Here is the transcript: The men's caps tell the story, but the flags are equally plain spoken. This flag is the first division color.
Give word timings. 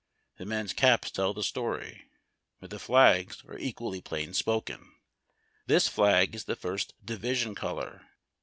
The 0.37 0.47
men's 0.47 0.73
caps 0.73 1.11
tell 1.11 1.31
the 1.31 1.43
story, 1.43 2.05
but 2.59 2.71
the 2.71 2.79
flags 2.79 3.43
are 3.47 3.55
equally 3.59 4.01
plain 4.01 4.33
spoken. 4.33 4.95
This 5.67 5.87
flag 5.87 6.33
is 6.33 6.45
the 6.45 6.55
first 6.55 6.95
division 7.05 7.53
color. 7.53 8.01